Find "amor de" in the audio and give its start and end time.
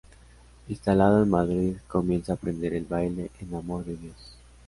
3.53-3.97